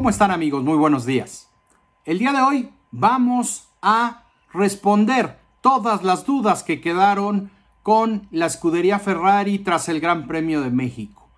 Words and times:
¿Cómo 0.00 0.08
están 0.08 0.30
amigos? 0.30 0.64
Muy 0.64 0.78
buenos 0.78 1.04
días. 1.04 1.50
El 2.06 2.20
día 2.20 2.32
de 2.32 2.40
hoy 2.40 2.70
vamos 2.90 3.68
a 3.82 4.24
responder 4.50 5.38
todas 5.60 6.02
las 6.04 6.24
dudas 6.24 6.62
que 6.62 6.80
quedaron 6.80 7.50
con 7.82 8.26
la 8.30 8.46
escudería 8.46 8.98
Ferrari 8.98 9.58
tras 9.58 9.90
el 9.90 10.00
Gran 10.00 10.26
Premio 10.26 10.62
de 10.62 10.70
México. 10.70 11.28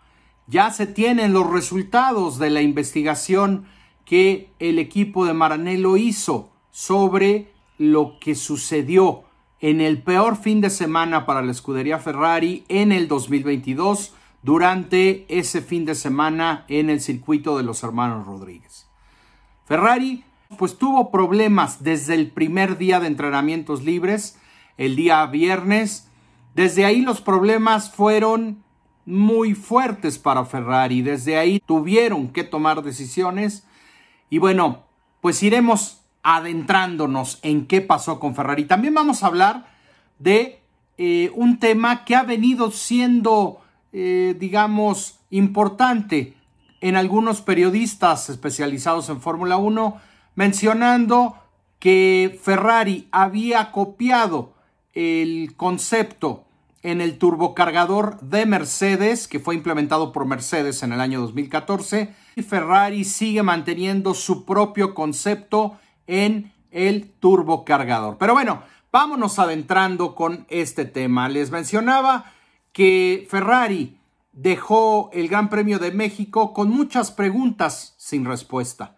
Ya 0.47 0.71
se 0.71 0.87
tienen 0.87 1.33
los 1.33 1.51
resultados 1.51 2.39
de 2.39 2.51
la 2.51 2.63
investigación 2.63 3.67
que 4.05 4.53
el 4.61 4.79
equipo 4.79 5.27
de 5.27 5.35
Maranello 5.35 5.97
hizo 5.97 6.53
sobre 6.71 7.51
lo 7.79 8.21
que 8.21 8.37
sucedió 8.37 9.25
en 9.59 9.81
el 9.81 10.05
peor 10.05 10.37
fin 10.37 10.61
de 10.61 10.71
semana 10.71 11.27
para 11.27 11.43
la 11.43 11.51
escudería 11.51 11.99
Ferrari 11.99 12.65
en 12.69 12.93
el 12.93 13.09
2022 13.09 14.15
durante 14.43 15.27
ese 15.29 15.63
fin 15.63 15.85
de 15.85 15.95
semana 15.95 16.65
en 16.69 16.91
el 16.91 17.01
circuito 17.01 17.57
de 17.57 17.63
los 17.63 17.83
hermanos 17.83 18.27
Rodríguez. 18.27 18.87
Ferrari 19.65 20.25
pues 20.59 20.77
tuvo 20.77 21.11
problemas 21.11 21.83
desde 21.83 22.15
el 22.15 22.31
primer 22.31 22.77
día 22.77 23.01
de 23.01 23.07
entrenamientos 23.07 23.85
libres, 23.85 24.39
el 24.77 24.97
día 24.97 25.25
viernes. 25.27 26.09
Desde 26.55 26.85
ahí 26.85 27.01
los 27.01 27.21
problemas 27.21 27.91
fueron 27.91 28.63
muy 29.07 29.55
fuertes 29.55 30.19
para 30.19 30.45
Ferrari. 30.45 31.03
Desde 31.03 31.39
ahí 31.39 31.61
tuvieron 31.61 32.29
que 32.29 32.45
tomar 32.45 32.83
decisiones. 32.83 33.67
Y 34.29 34.39
bueno, 34.39 34.85
pues 35.21 35.43
iremos 35.43 36.03
adentrándonos 36.23 37.39
en 37.43 37.67
qué 37.67 37.81
pasó 37.81 38.21
con 38.21 38.35
Ferrari. 38.35 38.65
También 38.65 38.95
vamos 38.95 39.23
a 39.23 39.27
hablar 39.27 39.67
de 40.19 40.61
eh, 40.99 41.33
un 41.35 41.59
tema 41.59 42.05
que 42.05 42.15
ha 42.15 42.23
venido 42.23 42.71
siendo, 42.71 43.62
eh, 43.93 44.37
digamos, 44.39 45.21
importante 45.31 46.35
en 46.81 46.97
algunos 46.97 47.41
periodistas 47.41 48.29
especializados 48.29 49.09
en 49.09 49.21
Fórmula 49.21 49.57
1, 49.57 50.01
mencionando 50.35 51.37
que 51.79 52.39
Ferrari 52.43 53.09
había 53.13 53.71
copiado 53.73 54.55
el 54.95 55.55
concepto 55.57 56.45
en 56.83 57.01
el 57.01 57.19
turbocargador 57.19 58.21
de 58.21 58.47
Mercedes, 58.47 59.29
que 59.29 59.39
fue 59.39 59.55
implementado 59.55 60.13
por 60.13 60.27
Mercedes 60.27 60.83
en 60.83 60.93
el 60.93 61.01
año 61.01 61.21
2014, 61.21 62.15
y 62.35 62.43
Ferrari 62.43 63.05
sigue 63.05 63.43
manteniendo 63.43 64.15
su 64.15 64.45
propio 64.45 64.95
concepto 64.95 65.79
en 66.07 66.53
el 66.71 67.11
turbocargador. 67.21 68.19
Pero 68.19 68.35
bueno, 68.35 68.63
vámonos 68.91 69.39
adentrando 69.39 70.15
con 70.15 70.47
este 70.49 70.85
tema. 70.85 71.29
Les 71.29 71.51
mencionaba 71.51 72.33
que 72.73 73.27
Ferrari 73.31 73.99
dejó 74.33 75.11
el 75.13 75.29
Gran 75.29 75.51
Premio 75.51 75.79
de 75.79 75.93
México 75.93 76.53
con 76.53 76.71
muchas 76.71 77.11
preguntas 77.11 77.95
sin 77.99 78.25
respuesta. 78.25 78.97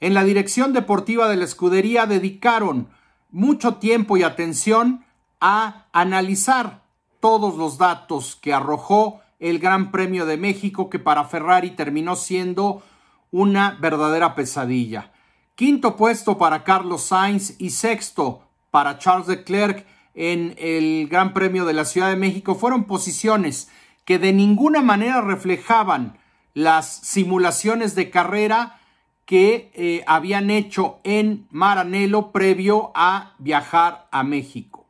En 0.00 0.14
la 0.14 0.24
dirección 0.24 0.72
deportiva 0.72 1.28
de 1.28 1.36
la 1.36 1.44
escudería 1.44 2.06
dedicaron 2.06 2.88
mucho 3.30 3.76
tiempo 3.76 4.16
y 4.16 4.22
atención 4.22 5.04
a 5.40 5.86
analizar 5.92 6.82
todos 7.20 7.56
los 7.56 7.78
datos 7.78 8.36
que 8.36 8.52
arrojó 8.52 9.20
el 9.38 9.58
Gran 9.58 9.90
Premio 9.90 10.26
de 10.26 10.36
México, 10.36 10.88
que 10.88 10.98
para 10.98 11.24
Ferrari 11.24 11.70
terminó 11.70 12.16
siendo 12.16 12.82
una 13.30 13.76
verdadera 13.80 14.34
pesadilla. 14.34 15.12
Quinto 15.54 15.96
puesto 15.96 16.38
para 16.38 16.64
Carlos 16.64 17.02
Sainz 17.02 17.56
y 17.58 17.70
sexto 17.70 18.48
para 18.70 18.98
Charles 18.98 19.28
Leclerc 19.28 19.86
en 20.14 20.54
el 20.58 21.08
Gran 21.08 21.32
Premio 21.32 21.64
de 21.64 21.72
la 21.72 21.84
Ciudad 21.84 22.10
de 22.10 22.16
México 22.16 22.54
fueron 22.54 22.84
posiciones 22.84 23.68
que 24.04 24.18
de 24.18 24.32
ninguna 24.32 24.82
manera 24.82 25.20
reflejaban 25.20 26.18
las 26.54 26.86
simulaciones 26.86 27.94
de 27.94 28.10
carrera 28.10 28.80
que 29.24 29.70
eh, 29.74 30.04
habían 30.06 30.50
hecho 30.50 30.98
en 31.04 31.46
Maranello 31.50 32.32
previo 32.32 32.90
a 32.94 33.34
viajar 33.38 34.08
a 34.10 34.22
México. 34.22 34.86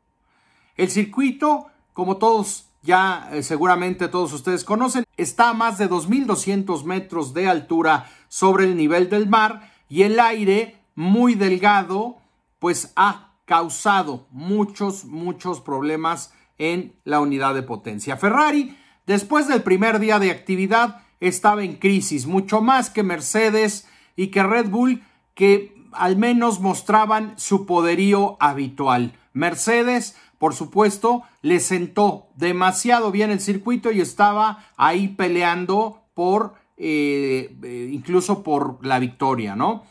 El 0.75 0.89
circuito, 0.89 1.67
como 1.93 2.17
todos 2.17 2.65
ya 2.81 3.29
eh, 3.31 3.43
seguramente 3.43 4.09
todos 4.09 4.33
ustedes 4.33 4.63
conocen, 4.63 5.05
está 5.15 5.49
a 5.49 5.53
más 5.53 5.77
de 5.77 5.89
2.200 5.89 6.83
metros 6.83 7.33
de 7.33 7.47
altura 7.47 8.09
sobre 8.27 8.65
el 8.65 8.75
nivel 8.75 9.09
del 9.09 9.29
mar 9.29 9.71
y 9.87 10.03
el 10.03 10.19
aire 10.19 10.79
muy 10.95 11.35
delgado 11.35 12.17
pues 12.59 12.91
ha 12.95 13.32
causado 13.45 14.27
muchos, 14.31 15.05
muchos 15.05 15.61
problemas 15.61 16.33
en 16.57 16.95
la 17.03 17.19
unidad 17.19 17.53
de 17.53 17.63
potencia. 17.63 18.17
Ferrari 18.17 18.77
Después 19.05 19.49
del 19.49 19.63
primer 19.63 19.99
día 19.99 20.17
de 20.19 20.31
actividad 20.31 21.01
estaba 21.19 21.63
en 21.63 21.75
crisis, 21.75 22.25
mucho 22.25 22.61
más 22.61 22.89
que 22.89 23.03
Mercedes 23.03 23.87
y 24.15 24.27
que 24.27 24.43
Red 24.43 24.69
Bull, 24.69 25.03
que 25.35 25.75
al 25.91 26.15
menos 26.15 26.61
mostraban 26.61 27.33
su 27.37 27.65
poderío 27.65 28.37
habitual. 28.39 29.13
Mercedes, 29.33 30.15
por 30.37 30.53
supuesto, 30.53 31.23
le 31.41 31.59
sentó 31.59 32.27
demasiado 32.35 33.11
bien 33.11 33.29
el 33.29 33.41
circuito 33.41 33.91
y 33.91 33.99
estaba 33.99 34.65
ahí 34.77 35.09
peleando 35.09 36.03
por, 36.13 36.53
eh, 36.77 37.53
eh, 37.61 37.89
incluso 37.91 38.41
por 38.41 38.85
la 38.85 38.99
victoria, 38.99 39.55
¿no? 39.55 39.83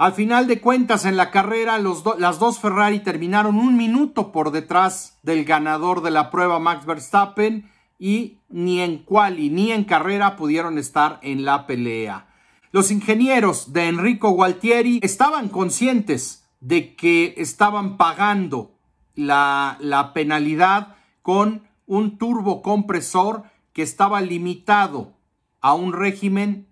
Al 0.00 0.14
final 0.14 0.46
de 0.46 0.62
cuentas, 0.62 1.04
en 1.04 1.18
la 1.18 1.30
carrera, 1.30 1.76
las 1.76 2.38
dos 2.38 2.58
Ferrari 2.58 3.00
terminaron 3.00 3.56
un 3.56 3.76
minuto 3.76 4.32
por 4.32 4.50
detrás 4.50 5.18
del 5.22 5.44
ganador 5.44 6.00
de 6.00 6.10
la 6.10 6.30
prueba, 6.30 6.58
Max 6.58 6.86
Verstappen, 6.86 7.70
y 7.98 8.38
ni 8.48 8.80
en 8.80 9.00
quali 9.04 9.50
ni 9.50 9.72
en 9.72 9.84
carrera 9.84 10.36
pudieron 10.36 10.78
estar 10.78 11.18
en 11.20 11.44
la 11.44 11.66
pelea. 11.66 12.28
Los 12.72 12.90
ingenieros 12.90 13.74
de 13.74 13.88
Enrico 13.88 14.30
Gualtieri 14.30 15.00
estaban 15.02 15.50
conscientes 15.50 16.48
de 16.60 16.96
que 16.96 17.34
estaban 17.36 17.98
pagando 17.98 18.78
la, 19.14 19.76
la 19.80 20.14
penalidad 20.14 20.96
con 21.20 21.68
un 21.84 22.16
turbocompresor 22.16 23.42
que 23.74 23.82
estaba 23.82 24.22
limitado 24.22 25.12
a 25.60 25.74
un 25.74 25.92
régimen 25.92 26.68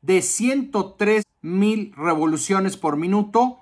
de 0.00 0.20
103 0.20 1.22
mil 1.42 1.92
revoluciones 1.96 2.76
por 2.76 2.96
minuto 2.96 3.58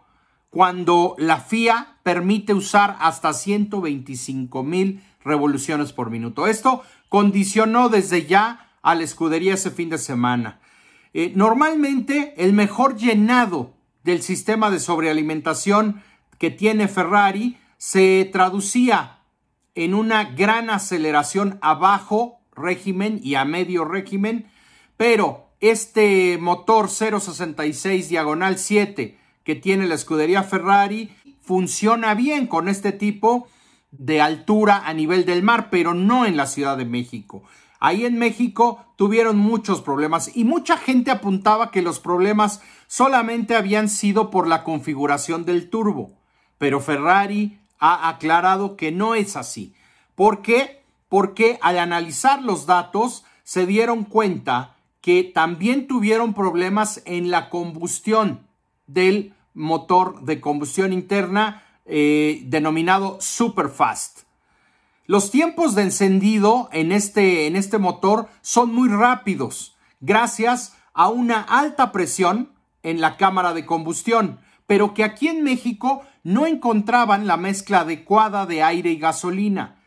cuando 0.51 1.15
la 1.19 1.39
FIA 1.39 1.99
permite 2.03 2.55
usar 2.55 2.97
hasta 3.01 3.33
125 3.33 4.63
mil 4.63 5.03
revoluciones 5.25 5.93
por 5.93 6.11
minuto. 6.11 6.47
Esto 6.47 6.83
condicionó 7.09 7.89
desde 7.89 8.27
ya 8.27 8.71
a 8.83 8.95
la 8.95 9.05
escudería 9.05 9.55
ese 9.55 9.71
fin 9.71 9.91
de 9.91 9.99
semana. 9.99 10.61
Eh, 11.13 11.33
normalmente 11.35 12.35
el 12.37 12.53
mejor 12.53 12.97
llenado 12.97 13.75
del 14.05 14.23
sistema 14.23 14.71
de 14.71 14.81
sobrealimentación 14.81 16.03
que 16.39 16.51
tiene 16.51 16.89
Ferrari 16.89 17.59
se 17.77 18.29
traducía 18.33 19.19
en 19.75 19.95
una 19.95 20.25
gran 20.25 20.71
aceleración 20.71 21.59
a 21.63 21.75
bajo 21.75 22.41
régimen 22.55 23.21
y 23.23 23.35
a 23.35 23.45
medio 23.45 23.85
régimen, 23.85 24.51
pero 24.97 25.50
este 25.61 26.39
motor 26.39 26.89
066 26.89 28.09
diagonal 28.09 28.59
7 28.59 29.19
que 29.45 29.55
tiene 29.55 29.87
la 29.87 29.95
escudería 29.95 30.43
Ferrari 30.43 31.11
funciona 31.41 32.15
bien 32.15 32.47
con 32.47 32.69
este 32.69 32.93
tipo 32.93 33.49
de 33.91 34.21
altura 34.21 34.83
a 34.87 34.95
nivel 34.95 35.25
del 35.25 35.43
mar, 35.43 35.69
pero 35.71 35.95
no 35.95 36.25
en 36.25 36.37
la 36.37 36.47
Ciudad 36.47 36.77
de 36.77 36.85
México. 36.85 37.43
Ahí 37.81 38.05
en 38.05 38.19
México 38.19 38.85
tuvieron 38.97 39.39
muchos 39.39 39.81
problemas 39.81 40.37
y 40.37 40.45
mucha 40.45 40.77
gente 40.77 41.11
apuntaba 41.11 41.71
que 41.71 41.83
los 41.83 41.99
problemas 41.99 42.61
solamente 42.87 43.57
habían 43.57 43.89
sido 43.89 44.31
por 44.31 44.47
la 44.47 44.65
configuración 44.65 45.45
del 45.45 45.71
turbo. 45.71 46.13
Pero 46.59 46.81
Ferrari 46.81 47.59
ha 47.79 48.09
aclarado 48.11 48.77
que 48.77 48.93
no 48.93 49.15
es 49.15 49.35
así. 49.35 49.75
¿Por 50.15 50.43
qué? 50.43 50.85
Porque 51.09 51.59
al 51.63 51.79
analizar 51.79 52.43
los 52.43 52.67
datos 52.67 53.25
se 53.43 53.67
dieron 53.67 54.05
cuenta 54.05 54.77
que 55.01 55.25
también 55.25 55.87
tuvieron 55.87 56.35
problemas 56.35 57.03
en 57.05 57.31
la 57.31 57.49
combustión 57.49 58.47
del 58.87 59.35
motor 59.55 60.23
de 60.23 60.41
combustión 60.41 60.93
interna 60.93 61.63
eh, 61.87 62.43
denominado 62.47 63.19
Superfast. 63.21 64.21
Los 65.07 65.31
tiempos 65.31 65.75
de 65.75 65.83
encendido 65.83 66.69
en 66.73 66.93
este, 66.93 67.47
en 67.47 67.57
este 67.57 67.79
motor 67.79 68.29
son 68.43 68.73
muy 68.73 68.89
rápidos, 68.89 69.77
gracias 70.01 70.77
a 70.93 71.09
una 71.09 71.41
alta 71.41 71.91
presión 71.91 72.53
en 72.83 73.01
la 73.01 73.17
cámara 73.17 73.53
de 73.53 73.67
combustión, 73.67 74.39
pero 74.67 74.95
que 74.95 75.03
aquí 75.03 75.29
en 75.29 75.43
México 75.43 76.03
no 76.23 76.47
encontraban 76.47 77.27
la 77.27 77.37
mezcla 77.37 77.81
adecuada 77.81 78.47
de 78.47 78.63
aire 78.63 78.93
y 78.93 78.99
gasolina. 78.99 79.83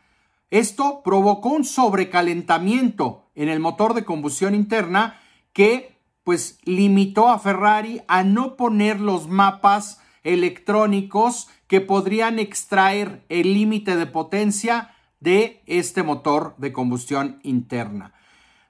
Esto 0.50 1.02
provocó 1.02 1.48
un 1.48 1.64
sobrecalentamiento 1.64 3.23
en 3.34 3.48
el 3.48 3.60
motor 3.60 3.94
de 3.94 4.04
combustión 4.04 4.54
interna 4.54 5.20
que 5.52 5.98
pues 6.24 6.58
limitó 6.64 7.28
a 7.28 7.38
Ferrari 7.38 8.02
a 8.08 8.24
no 8.24 8.56
poner 8.56 9.00
los 9.00 9.28
mapas 9.28 10.00
electrónicos 10.22 11.48
que 11.66 11.80
podrían 11.80 12.38
extraer 12.38 13.24
el 13.28 13.52
límite 13.54 13.96
de 13.96 14.06
potencia 14.06 14.94
de 15.20 15.62
este 15.66 16.02
motor 16.02 16.54
de 16.58 16.72
combustión 16.72 17.40
interna. 17.42 18.14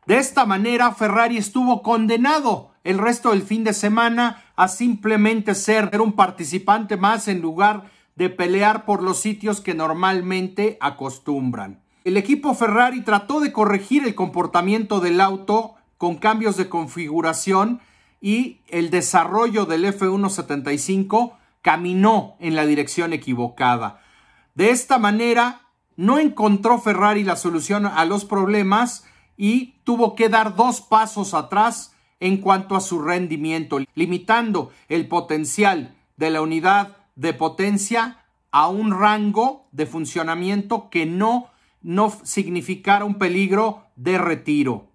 De 0.06 0.18
esta 0.18 0.44
manera, 0.44 0.92
Ferrari 0.92 1.38
estuvo 1.38 1.82
condenado 1.82 2.72
el 2.82 2.98
resto 2.98 3.30
del 3.30 3.42
fin 3.42 3.64
de 3.64 3.72
semana 3.72 4.44
a 4.56 4.68
simplemente 4.68 5.54
ser 5.54 6.00
un 6.00 6.12
participante 6.12 6.96
más 6.96 7.28
en 7.28 7.40
lugar 7.40 7.90
de 8.14 8.30
pelear 8.30 8.84
por 8.84 9.02
los 9.02 9.20
sitios 9.20 9.60
que 9.60 9.74
normalmente 9.74 10.76
acostumbran. 10.80 11.83
El 12.04 12.18
equipo 12.18 12.52
Ferrari 12.52 13.00
trató 13.00 13.40
de 13.40 13.50
corregir 13.50 14.04
el 14.04 14.14
comportamiento 14.14 15.00
del 15.00 15.22
auto 15.22 15.74
con 15.96 16.16
cambios 16.16 16.58
de 16.58 16.68
configuración 16.68 17.80
y 18.20 18.60
el 18.68 18.90
desarrollo 18.90 19.64
del 19.64 19.86
F175 19.86 21.32
caminó 21.62 22.36
en 22.40 22.56
la 22.56 22.66
dirección 22.66 23.14
equivocada. 23.14 24.02
De 24.54 24.68
esta 24.68 24.98
manera, 24.98 25.62
no 25.96 26.18
encontró 26.18 26.78
Ferrari 26.78 27.24
la 27.24 27.36
solución 27.36 27.86
a 27.86 28.04
los 28.04 28.26
problemas 28.26 29.06
y 29.38 29.76
tuvo 29.84 30.14
que 30.14 30.28
dar 30.28 30.56
dos 30.56 30.82
pasos 30.82 31.32
atrás 31.32 31.94
en 32.20 32.36
cuanto 32.36 32.76
a 32.76 32.82
su 32.82 33.00
rendimiento, 33.00 33.78
limitando 33.94 34.72
el 34.90 35.08
potencial 35.08 35.96
de 36.18 36.28
la 36.28 36.42
unidad 36.42 36.98
de 37.16 37.32
potencia 37.32 38.18
a 38.50 38.68
un 38.68 38.90
rango 38.90 39.66
de 39.72 39.86
funcionamiento 39.86 40.90
que 40.90 41.06
no, 41.06 41.48
no 41.84 42.10
significara 42.24 43.04
un 43.04 43.14
peligro 43.16 43.84
de 43.94 44.18
retiro. 44.18 44.88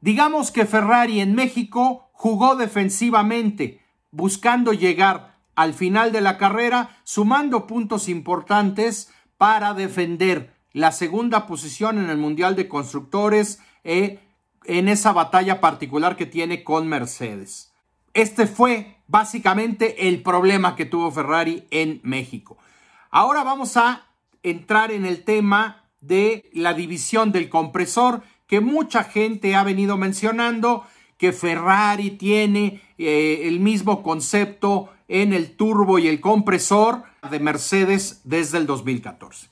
Digamos 0.00 0.50
que 0.50 0.66
Ferrari 0.66 1.20
en 1.20 1.34
México 1.34 2.10
jugó 2.12 2.56
defensivamente, 2.56 3.80
buscando 4.10 4.72
llegar 4.72 5.38
al 5.54 5.74
final 5.74 6.12
de 6.12 6.20
la 6.20 6.36
carrera, 6.36 6.98
sumando 7.04 7.66
puntos 7.66 8.08
importantes 8.08 9.12
para 9.38 9.74
defender 9.74 10.54
la 10.72 10.92
segunda 10.92 11.46
posición 11.46 11.98
en 11.98 12.10
el 12.10 12.18
Mundial 12.18 12.56
de 12.56 12.68
Constructores 12.68 13.60
eh, 13.84 14.20
en 14.64 14.88
esa 14.88 15.12
batalla 15.12 15.60
particular 15.60 16.16
que 16.16 16.26
tiene 16.26 16.64
con 16.64 16.88
Mercedes. 16.88 17.72
Este 18.12 18.46
fue 18.46 18.98
básicamente 19.06 20.08
el 20.08 20.22
problema 20.22 20.74
que 20.74 20.84
tuvo 20.84 21.10
Ferrari 21.10 21.66
en 21.70 22.00
México. 22.02 22.58
Ahora 23.10 23.44
vamos 23.44 23.76
a 23.76 24.06
entrar 24.42 24.90
en 24.90 25.06
el 25.06 25.24
tema 25.24 25.87
de 26.00 26.48
la 26.52 26.74
división 26.74 27.32
del 27.32 27.48
compresor 27.48 28.22
que 28.46 28.60
mucha 28.60 29.04
gente 29.04 29.54
ha 29.54 29.64
venido 29.64 29.96
mencionando 29.96 30.84
que 31.16 31.32
Ferrari 31.32 32.12
tiene 32.12 32.80
eh, 32.96 33.42
el 33.44 33.60
mismo 33.60 34.02
concepto 34.02 34.90
en 35.08 35.32
el 35.32 35.56
turbo 35.56 35.98
y 35.98 36.06
el 36.08 36.20
compresor 36.20 37.02
de 37.30 37.40
Mercedes 37.40 38.20
desde 38.24 38.58
el 38.58 38.66
2014. 38.66 39.48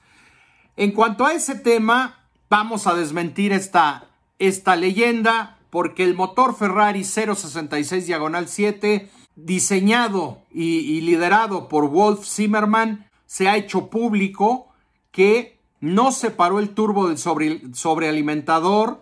En 0.77 0.93
cuanto 0.93 1.25
a 1.27 1.33
ese 1.33 1.57
tema, 1.57 2.21
vamos 2.49 2.87
a 2.87 2.95
desmentir 2.95 3.53
esta, 3.53 4.07
esta 4.39 4.77
leyenda 4.77 5.59
porque 5.71 6.05
el 6.05 6.15
motor 6.15 6.57
Ferrari 6.57 7.05
066 7.05 8.07
diagonal 8.07 8.49
7, 8.49 9.11
diseñado 9.35 10.43
y, 10.53 11.01
liderado 11.03 11.69
por 11.69 11.91
Wolf 11.91 12.27
Zimmerman, 12.27 13.11
se 13.27 13.49
ha 13.49 13.57
hecho 13.57 13.89
público 13.89 14.69
que 15.11 15.56
no 15.95 16.13
separó 16.13 16.59
el 16.59 16.71
turbo 16.71 17.09
del 17.09 17.19
sobrealimentador 17.19 19.01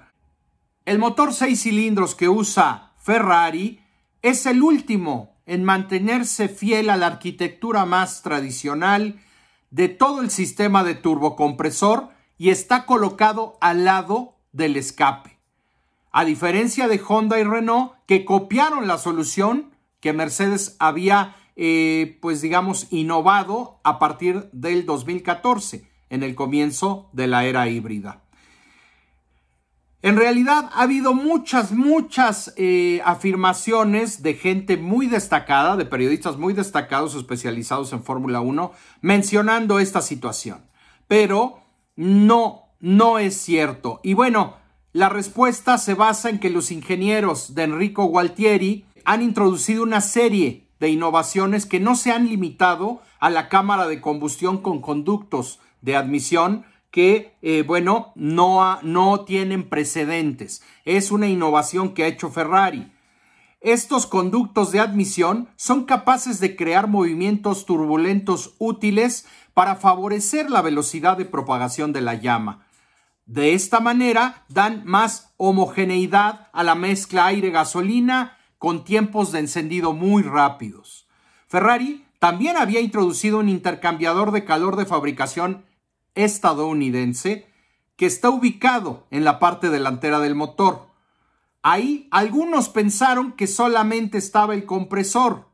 el 0.85 0.99
motor 0.99 1.33
6 1.33 1.63
cilindros 1.63 2.15
que 2.15 2.29
usa 2.29 2.93
Ferrari 2.99 3.81
es 4.21 4.45
el 4.45 4.63
último 4.63 5.35
en 5.47 5.65
mantenerse 5.65 6.49
fiel 6.49 6.91
a 6.91 6.97
la 6.97 7.07
arquitectura 7.07 7.87
más 7.87 8.23
tradicional 8.23 9.19
de 9.71 9.89
todo 9.89 10.21
el 10.21 10.31
sistema 10.31 10.85
de 10.85 10.95
turbocompresor 10.95 12.11
y 12.37 12.51
está 12.51 12.85
colocado 12.85 13.57
al 13.61 13.85
lado 13.85 14.37
del 14.53 14.77
escape. 14.77 15.39
A 16.13 16.25
diferencia 16.25 16.87
de 16.87 17.01
Honda 17.07 17.41
y 17.41 17.45
Renault 17.45 17.93
que 18.07 18.25
copiaron 18.25 18.87
la 18.87 18.99
solución 18.99 19.71
que 20.01 20.13
Mercedes 20.13 20.77
había 20.79 21.37
eh, 21.57 22.19
pues 22.21 22.43
digamos 22.43 22.89
innovado 22.91 23.81
a 23.85 23.99
partir 23.99 24.51
del 24.53 24.85
2014 24.85 25.94
en 26.15 26.23
el 26.23 26.35
comienzo 26.35 27.09
de 27.13 27.27
la 27.27 27.45
era 27.45 27.69
híbrida. 27.69 28.23
En 30.01 30.17
realidad 30.17 30.71
ha 30.75 30.83
habido 30.83 31.15
muchas, 31.15 31.73
muchas 31.73 32.53
eh, 32.57 33.01
afirmaciones 33.07 34.23
de 34.23 34.35
gente 34.35 34.77
muy 34.77 35.07
destacada, 35.07 35.77
de 35.77 35.87
periodistas 35.87 36.37
muy 36.37 36.53
destacados 36.53 37.15
especializados 37.15 37.93
en 37.95 38.05
Fórmula 38.05 38.43
1, 38.43 38.71
mencionando 39.01 39.79
esta 39.79 40.03
situación. 40.03 40.67
Pero 41.09 41.63
no, 41.97 42.69
no 42.81 43.19
es 43.19 43.35
cierto. 43.39 44.01
Y 44.03 44.13
bueno, 44.13 44.57
la 44.93 45.09
respuesta 45.09 45.79
se 45.79 45.95
basa 45.95 46.29
en 46.29 46.39
que 46.39 46.51
los 46.51 46.71
ingenieros 46.71 47.55
de 47.55 47.63
Enrico 47.63 48.05
Gualtieri 48.05 48.85
han 49.07 49.23
introducido 49.23 49.83
una 49.83 50.03
serie 50.03 50.69
de 50.81 50.91
innovaciones 50.91 51.65
que 51.65 51.81
no 51.81 51.97
se 51.97 52.13
han 52.13 52.29
limitado 52.29 53.01
a 53.21 53.31
la 53.31 53.49
cámara 53.49 53.87
de 53.87 54.03
combustión 54.03 54.59
con 54.59 54.83
conductos 54.83 55.61
de 55.85 55.97
admisión, 55.97 56.65
que, 56.91 57.37
eh, 57.43 57.63
bueno, 57.67 58.13
no, 58.15 58.81
no 58.83 59.25
tienen 59.25 59.69
precedentes. 59.69 60.63
Es 60.85 61.11
una 61.11 61.29
innovación 61.29 61.93
que 61.93 62.05
ha 62.05 62.07
hecho 62.07 62.31
Ferrari. 62.31 62.91
Estos 63.61 64.07
conductos 64.07 64.73
de 64.73 64.81
admisión 64.81 65.49
son 65.57 65.85
capaces 65.85 66.41
de 66.41 66.57
crear 66.57 66.87
movimientos 66.87 67.67
turbulentos 67.67 68.55
útiles 68.59 69.27
para 69.53 69.77
favorecer 69.77 70.51
la 70.51 70.63
velocidad 70.63 71.17
de 71.17 71.25
propagación 71.25 71.93
de 71.93 72.01
la 72.01 72.15
llama. 72.15 72.67
De 73.27 73.55
esta 73.55 73.81
manera 73.81 74.45
dan 74.49 74.83
más 74.85 75.33
homogeneidad 75.37 76.49
a 76.53 76.63
la 76.63 76.75
mezcla 76.75 77.27
aire-gasolina 77.27 78.39
con 78.59 78.85
tiempos 78.85 79.33
de 79.33 79.41
encendido 79.41 79.93
muy 79.93 80.23
rápidos. 80.23 81.07
Ferrari 81.47 82.05
también 82.19 82.57
había 82.57 82.81
introducido 82.81 83.39
un 83.39 83.49
intercambiador 83.49 84.31
de 84.31 84.45
calor 84.45 84.77
de 84.77 84.87
fabricación 84.87 85.65
estadounidense 86.15 87.47
que 87.97 88.07
está 88.07 88.31
ubicado 88.31 89.07
en 89.11 89.25
la 89.25 89.39
parte 89.39 89.71
delantera 89.71 90.21
del 90.21 90.35
motor. 90.35 90.89
Ahí 91.63 92.09
algunos 92.11 92.69
pensaron 92.69 93.33
que 93.33 93.47
solamente 93.47 94.19
estaba 94.19 94.55
el 94.55 94.65
compresor. 94.65 95.49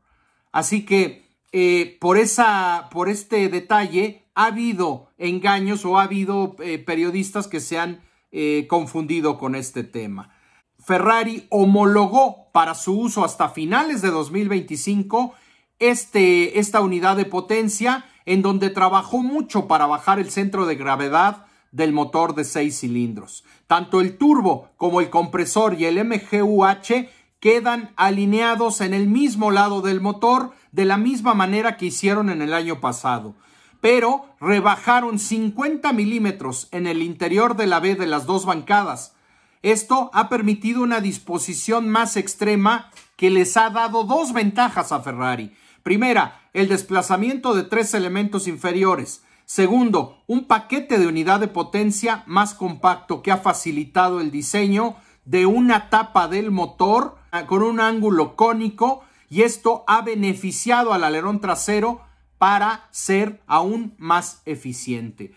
Así 0.51 0.85
que 0.85 1.29
eh, 1.51 1.97
por, 1.99 2.17
esa, 2.17 2.89
por 2.91 3.09
este 3.09 3.47
detalle 3.49 4.25
ha 4.35 4.45
habido 4.45 5.09
engaños 5.17 5.85
o 5.85 5.97
ha 5.97 6.03
habido 6.03 6.55
eh, 6.59 6.79
periodistas 6.79 7.47
que 7.47 7.59
se 7.59 7.77
han 7.79 8.01
eh, 8.31 8.65
confundido 8.69 9.37
con 9.37 9.55
este 9.55 9.83
tema. 9.83 10.33
Ferrari 10.79 11.45
homologó 11.49 12.49
para 12.51 12.73
su 12.73 12.99
uso 12.99 13.23
hasta 13.23 13.49
finales 13.49 14.01
de 14.01 14.09
2025 14.09 15.33
este, 15.81 16.59
esta 16.59 16.79
unidad 16.79 17.17
de 17.17 17.25
potencia 17.25 18.05
en 18.25 18.41
donde 18.41 18.69
trabajó 18.69 19.17
mucho 19.23 19.67
para 19.67 19.87
bajar 19.87 20.19
el 20.19 20.29
centro 20.29 20.65
de 20.65 20.75
gravedad 20.75 21.47
del 21.71 21.91
motor 21.91 22.35
de 22.35 22.43
seis 22.43 22.79
cilindros. 22.79 23.43
Tanto 23.67 23.99
el 23.99 24.17
turbo 24.17 24.69
como 24.77 25.01
el 25.01 25.09
compresor 25.09 25.73
y 25.79 25.85
el 25.85 26.03
MGUH 26.05 27.09
quedan 27.39 27.91
alineados 27.95 28.79
en 28.81 28.93
el 28.93 29.07
mismo 29.07 29.49
lado 29.49 29.81
del 29.81 30.01
motor 30.01 30.51
de 30.71 30.85
la 30.85 30.97
misma 30.97 31.33
manera 31.33 31.77
que 31.77 31.87
hicieron 31.87 32.29
en 32.29 32.43
el 32.43 32.53
año 32.53 32.79
pasado, 32.79 33.33
pero 33.81 34.25
rebajaron 34.39 35.17
50 35.17 35.91
milímetros 35.93 36.67
en 36.71 36.85
el 36.85 37.01
interior 37.01 37.55
de 37.55 37.65
la 37.65 37.79
B 37.79 37.95
de 37.95 38.05
las 38.05 38.27
dos 38.27 38.45
bancadas. 38.45 39.15
Esto 39.63 40.11
ha 40.13 40.29
permitido 40.29 40.83
una 40.83 41.01
disposición 41.01 41.89
más 41.89 42.17
extrema 42.17 42.91
que 43.15 43.31
les 43.31 43.57
ha 43.57 43.71
dado 43.71 44.03
dos 44.03 44.33
ventajas 44.33 44.91
a 44.91 45.01
Ferrari. 45.01 45.55
Primera, 45.83 46.49
el 46.53 46.67
desplazamiento 46.67 47.53
de 47.53 47.63
tres 47.63 47.93
elementos 47.93 48.47
inferiores. 48.47 49.23
Segundo, 49.45 50.23
un 50.27 50.45
paquete 50.45 50.97
de 50.97 51.07
unidad 51.07 51.39
de 51.39 51.47
potencia 51.47 52.23
más 52.25 52.53
compacto 52.53 53.21
que 53.21 53.31
ha 53.31 53.37
facilitado 53.37 54.21
el 54.21 54.31
diseño 54.31 54.95
de 55.25 55.45
una 55.45 55.89
tapa 55.89 56.27
del 56.27 56.51
motor 56.51 57.17
ah, 57.31 57.45
con 57.47 57.63
un 57.63 57.79
ángulo 57.79 58.35
cónico 58.35 59.03
y 59.29 59.41
esto 59.43 59.83
ha 59.87 60.01
beneficiado 60.01 60.93
al 60.93 61.03
alerón 61.03 61.39
trasero 61.39 62.01
para 62.37 62.87
ser 62.91 63.41
aún 63.45 63.93
más 63.97 64.41
eficiente. 64.45 65.33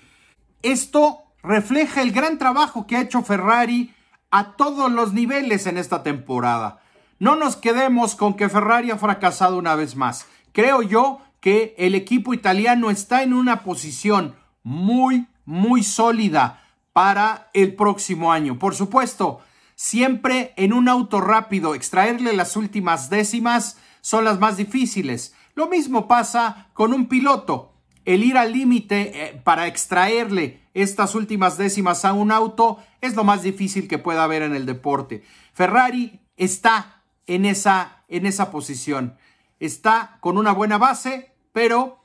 Esto 0.63 1.19
refleja 1.43 2.03
el 2.03 2.13
gran 2.13 2.39
trabajo 2.39 2.87
que 2.87 2.97
ha 2.97 3.03
hecho 3.03 3.23
Ferrari 3.23 3.95
a 4.31 4.53
todos 4.57 4.91
los 4.91 5.13
niveles 5.13 5.67
en 5.67 5.77
esta 5.77 6.03
temporada. 6.03 6.81
No 7.25 7.37
nos 7.37 7.57
quedemos 7.57 8.17
con 8.17 8.35
que 8.35 8.51
Ferrari 8.51 8.91
ha 8.91 8.99
fracasado 8.99 9.57
una 9.57 9.75
vez 9.77 9.97
más. 9.97 10.27
Creo 10.53 10.83
yo 10.83 11.23
que 11.41 11.75
el 11.79 11.95
equipo 11.95 12.35
italiano 12.35 12.91
está 12.91 13.23
en 13.23 13.33
una 13.33 13.63
posición 13.63 14.35
muy, 14.63 15.27
muy 15.47 15.83
sólida 15.85 16.63
para 16.93 17.49
el 17.55 17.77
próximo 17.77 18.31
año. 18.31 18.59
Por 18.59 18.75
supuesto, 18.75 19.41
siempre 19.75 20.53
en 20.59 20.75
un 20.75 20.87
auto 20.87 21.23
rápido, 21.23 21.75
extraerle 21.75 22.35
las 22.35 22.57
últimas 22.59 23.09
décimas 23.09 23.79
son 24.03 24.27
las 24.27 24.39
más 24.39 24.59
difíciles. 24.59 25.35
Lo 25.55 25.67
mismo 25.67 26.07
pasa 26.07 26.69
con 26.75 26.93
un 26.93 27.09
piloto. 27.09 27.73
el 28.05 28.23
ir 28.23 28.37
al 28.37 28.53
límite 28.53 29.29
eh, 29.29 29.41
para 29.43 29.67
extraerle 29.67 30.61
estas 30.75 31.15
últimas 31.15 31.57
décimas 31.57 32.05
a 32.05 32.13
un 32.13 32.33
auto 32.33 32.81
es 33.01 33.17
lo 33.17 33.25
más 33.25 33.43
difícil 33.43 33.89
que 33.89 33.97
pueda 33.97 34.25
haber 34.25 34.43
en 34.43 34.55
el 34.55 34.67
deporte. 34.67 35.25
Ferrari 35.55 36.21
está 36.37 36.94
en 37.27 37.47
esa, 37.47 38.05
en 38.09 38.27
esa 38.27 38.51
posición. 38.51 39.17
Está 39.61 40.19
con 40.21 40.39
una 40.39 40.53
buena 40.53 40.79
base, 40.79 41.33
pero 41.53 42.05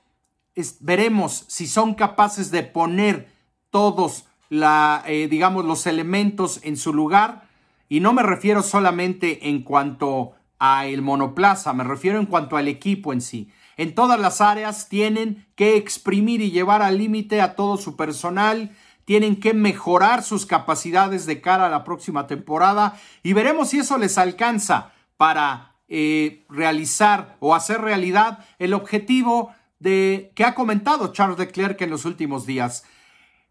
veremos 0.80 1.46
si 1.48 1.68
son 1.68 1.94
capaces 1.96 2.52
de 2.52 2.64
poner 2.64 3.32
todos 3.70 4.26
la, 4.50 5.04
eh, 5.08 5.28
digamos, 5.30 5.66
los 5.66 5.86
elementos 5.88 6.60
en 6.64 6.78
su 6.78 6.94
lugar. 6.94 7.48
Y 7.88 8.00
no 8.00 8.14
me 8.14 8.24
refiero 8.24 8.62
solamente 8.62 9.50
en 9.50 9.64
cuanto 9.64 10.34
a 10.60 10.86
el 10.86 11.02
monoplaza, 11.02 11.74
me 11.74 11.84
refiero 11.84 12.20
en 12.20 12.26
cuanto 12.26 12.58
al 12.58 12.68
equipo 12.68 13.14
en 13.14 13.22
sí. 13.22 13.50
En 13.78 13.96
todas 13.96 14.20
las 14.20 14.42
áreas 14.42 14.90
tienen 14.90 15.48
que 15.56 15.78
exprimir 15.78 16.42
y 16.42 16.52
llevar 16.52 16.82
al 16.82 16.98
límite 16.98 17.40
a 17.40 17.56
todo 17.56 17.78
su 17.78 17.96
personal, 17.96 18.76
tienen 19.06 19.40
que 19.40 19.54
mejorar 19.54 20.22
sus 20.22 20.46
capacidades 20.46 21.26
de 21.26 21.40
cara 21.42 21.68
a 21.68 21.70
la 21.70 21.84
próxima 21.84 22.28
temporada 22.28 23.00
y 23.24 23.34
veremos 23.34 23.70
si 23.70 23.80
eso 23.80 23.98
les 23.98 24.18
alcanza 24.18 24.92
para 25.20 25.76
eh, 25.90 26.46
realizar 26.48 27.36
o 27.42 27.54
hacer 27.54 27.82
realidad 27.82 28.40
el 28.58 28.74
objetivo 28.74 29.54
de 29.78 30.32
que 30.34 30.46
ha 30.46 30.56
comentado 30.56 31.12
Charles 31.12 31.38
Leclerc 31.38 31.82
en 31.82 31.90
los 31.90 32.06
últimos 32.06 32.46
días. 32.46 32.86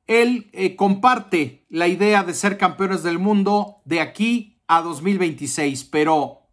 Él 0.06 0.48
eh, 0.54 0.76
comparte 0.76 1.66
la 1.68 1.86
idea 1.86 2.24
de 2.24 2.32
ser 2.32 2.56
campeones 2.56 3.02
del 3.02 3.18
mundo 3.18 3.82
de 3.84 4.00
aquí 4.00 4.62
a 4.66 4.80
2026, 4.80 5.84
pero 5.84 6.48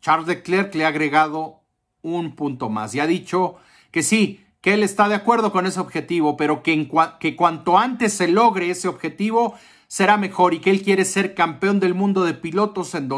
Charles 0.00 0.28
Leclerc 0.28 0.72
le 0.76 0.84
ha 0.84 0.88
agregado 0.88 1.64
un 2.02 2.36
punto 2.36 2.68
más 2.68 2.94
y 2.94 3.00
ha 3.00 3.08
dicho 3.08 3.56
que 3.90 4.04
sí, 4.04 4.44
que 4.60 4.74
él 4.74 4.84
está 4.84 5.08
de 5.08 5.16
acuerdo 5.16 5.50
con 5.50 5.66
ese 5.66 5.80
objetivo, 5.80 6.36
pero 6.36 6.62
que, 6.62 6.88
que 7.18 7.34
cuanto 7.34 7.76
antes 7.76 8.12
se 8.12 8.28
logre 8.28 8.70
ese 8.70 8.86
objetivo 8.86 9.56
será 9.88 10.16
mejor 10.16 10.54
y 10.54 10.60
que 10.60 10.70
él 10.70 10.82
quiere 10.82 11.04
ser 11.04 11.34
campeón 11.34 11.80
del 11.80 11.94
mundo 11.94 12.22
de 12.22 12.34
pilotos 12.34 12.94
en 12.94 13.08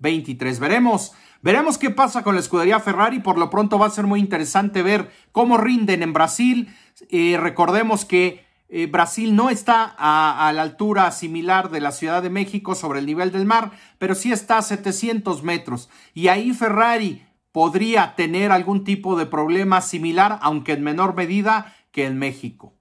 2023. 0.00 0.58
Veremos, 0.58 1.12
veremos 1.42 1.78
qué 1.78 1.90
pasa 1.90 2.22
con 2.22 2.34
la 2.34 2.40
escudería 2.40 2.80
Ferrari. 2.80 3.20
Por 3.20 3.38
lo 3.38 3.50
pronto 3.50 3.78
va 3.78 3.86
a 3.86 3.90
ser 3.90 4.06
muy 4.06 4.20
interesante 4.20 4.82
ver 4.82 5.10
cómo 5.32 5.56
rinden 5.56 6.02
en 6.02 6.12
Brasil. 6.12 6.74
Eh, 7.10 7.36
recordemos 7.38 8.04
que 8.04 8.44
eh, 8.68 8.86
Brasil 8.86 9.34
no 9.34 9.50
está 9.50 9.96
a, 9.98 10.52
la 10.52 10.62
altura 10.62 11.10
similar 11.10 11.70
de 11.70 11.80
la 11.80 11.90
Ciudad 11.90 12.22
de 12.22 12.30
México 12.30 12.74
sobre 12.74 13.00
el 13.00 13.06
nivel 13.06 13.32
del 13.32 13.44
mar, 13.44 13.72
pero 13.98 14.14
sí 14.14 14.30
está 14.30 14.58
a 14.58 14.62
700 14.62 15.42
metros. 15.42 15.90
Y 16.14 16.28
ahí 16.28 16.52
Ferrari 16.52 17.26
podría 17.50 18.14
tener 18.14 18.52
algún 18.52 18.84
tipo 18.84 19.16
de 19.16 19.26
problema 19.26 19.80
similar, 19.80 20.38
aunque 20.42 20.72
en 20.72 20.84
menor 20.84 21.16
medida 21.16 21.74
que 21.90 22.06
en 22.06 22.18
México. 22.18 22.79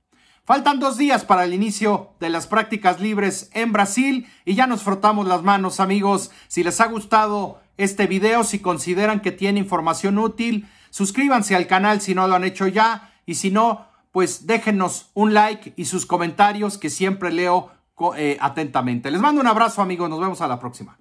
Faltan 0.50 0.80
dos 0.80 0.98
días 0.98 1.26
para 1.26 1.44
el 1.44 1.54
inicio 1.54 2.16
de 2.20 2.32
las 2.32 2.48
prácticas 2.48 3.00
libres 3.00 3.52
en 3.54 3.72
Brasil 3.72 4.28
y 4.46 4.56
ya 4.56 4.66
nos 4.66 4.82
frotamos 4.82 5.28
las 5.28 5.44
manos 5.44 5.80
amigos. 5.80 6.32
Si 6.48 6.64
les 6.64 6.82
ha 6.82 6.88
gustado 6.88 7.62
este 7.78 8.08
video, 8.08 8.44
si 8.44 8.58
consideran 8.58 9.20
que 9.20 9.32
tiene 9.32 9.60
información 9.60 10.18
útil, 10.18 10.68
suscríbanse 10.90 11.56
al 11.56 11.68
canal 11.68 12.02
si 12.02 12.16
no 12.16 12.28
lo 12.28 12.34
han 12.34 12.46
hecho 12.46 12.66
ya 12.66 13.14
y 13.28 13.36
si 13.36 13.52
no, 13.52 13.86
pues 14.12 14.48
déjenos 14.48 15.12
un 15.14 15.36
like 15.36 15.74
y 15.76 15.86
sus 15.86 16.08
comentarios 16.08 16.80
que 16.80 16.90
siempre 16.90 17.32
leo 17.32 17.70
eh, 18.18 18.40
atentamente. 18.42 19.12
Les 19.12 19.22
mando 19.22 19.42
un 19.42 19.48
abrazo 19.48 19.84
amigos, 19.84 20.10
nos 20.10 20.20
vemos 20.20 20.42
a 20.42 20.48
la 20.48 20.60
próxima. 20.60 20.99